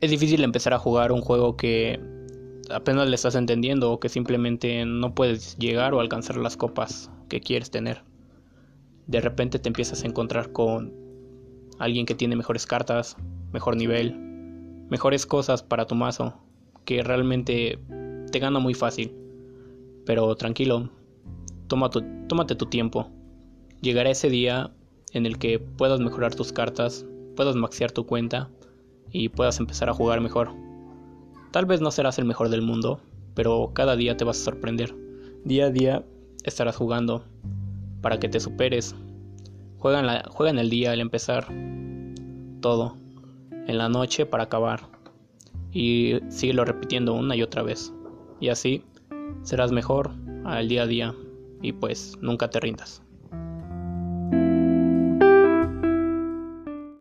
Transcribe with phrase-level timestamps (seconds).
[0.00, 2.00] es difícil empezar a jugar un juego que
[2.70, 7.40] apenas le estás entendiendo o que simplemente no puedes llegar o alcanzar las copas que
[7.40, 8.02] quieres tener.
[9.06, 10.92] De repente te empiezas a encontrar con
[11.78, 13.16] alguien que tiene mejores cartas,
[13.52, 14.14] mejor nivel,
[14.88, 16.34] mejores cosas para tu mazo,
[16.84, 17.78] que realmente
[18.30, 19.12] te gana muy fácil.
[20.04, 20.90] Pero tranquilo,
[21.66, 23.10] tómate tu tiempo.
[23.80, 24.70] Llegará ese día
[25.12, 28.50] en el que puedas mejorar tus cartas, puedas maxear tu cuenta
[29.12, 30.50] y puedas empezar a jugar mejor.
[31.50, 33.00] Tal vez no serás el mejor del mundo,
[33.34, 34.94] pero cada día te vas a sorprender.
[35.44, 36.04] Día a día
[36.44, 37.24] estarás jugando
[38.00, 38.94] para que te superes.
[39.78, 41.46] Juega en, la, el día al empezar
[42.60, 42.96] todo,
[43.66, 44.88] en la noche para acabar.
[45.72, 47.92] Y síguelo repitiendo una y otra vez.
[48.40, 48.84] Y así
[49.42, 50.12] serás mejor
[50.44, 51.14] al día a día
[51.62, 53.02] y pues nunca te rindas.